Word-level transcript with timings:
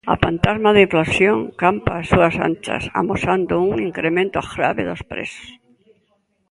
A 0.13 0.15
pantasma 0.25 0.69
da 0.75 0.85
inflación 0.87 1.37
campa 1.61 1.93
ás 1.99 2.07
súas 2.11 2.35
anchas, 2.47 2.83
amosando 3.01 3.53
un 3.67 3.73
incremento 3.89 4.39
grave 4.53 4.83
dos 4.89 5.01
prezos. 5.11 5.47